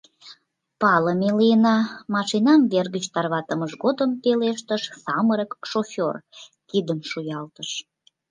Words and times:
—Палыме 0.81 1.29
лийына,— 1.39 1.77
машинам 2.13 2.61
вер 2.71 2.87
гыч 2.95 3.05
тарватымыж 3.13 3.71
годым 3.83 4.11
пелештыш 4.21 4.83
самырык 5.03 5.51
шофёр, 5.71 6.15
кидым 6.69 6.99
шуялтыш. 7.09 7.69